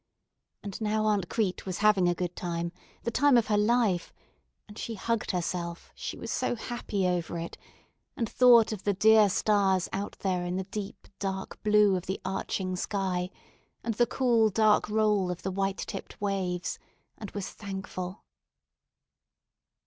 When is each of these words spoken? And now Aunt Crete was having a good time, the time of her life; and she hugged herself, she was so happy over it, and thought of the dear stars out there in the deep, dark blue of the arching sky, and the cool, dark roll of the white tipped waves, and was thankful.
And 0.63 0.81
now 0.81 1.05
Aunt 1.05 1.29
Crete 1.29 1.67
was 1.67 1.77
having 1.85 2.09
a 2.09 2.15
good 2.15 2.35
time, 2.35 2.71
the 3.03 3.11
time 3.11 3.37
of 3.37 3.45
her 3.49 3.57
life; 3.59 4.11
and 4.67 4.75
she 4.75 4.95
hugged 4.95 5.29
herself, 5.29 5.91
she 5.93 6.17
was 6.17 6.31
so 6.31 6.55
happy 6.55 7.05
over 7.05 7.37
it, 7.37 7.55
and 8.17 8.27
thought 8.27 8.71
of 8.71 8.81
the 8.83 8.95
dear 8.95 9.29
stars 9.29 9.87
out 9.93 10.17
there 10.21 10.43
in 10.43 10.55
the 10.55 10.63
deep, 10.63 11.07
dark 11.19 11.61
blue 11.61 11.95
of 11.95 12.07
the 12.07 12.19
arching 12.25 12.75
sky, 12.75 13.29
and 13.83 13.93
the 13.93 14.07
cool, 14.07 14.49
dark 14.49 14.89
roll 14.89 15.29
of 15.29 15.43
the 15.43 15.51
white 15.51 15.77
tipped 15.77 16.19
waves, 16.19 16.79
and 17.19 17.29
was 17.29 17.51
thankful. 17.51 18.23